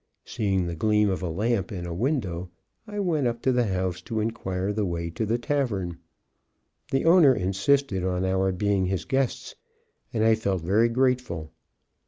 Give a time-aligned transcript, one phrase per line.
[0.25, 2.49] Seeing the gleam of a lamp in a window,
[2.87, 5.99] I went up to the house to inquire the way to the tavern.
[6.89, 9.53] The owner insisted on our being his guests,
[10.11, 11.51] and I felt very grateful.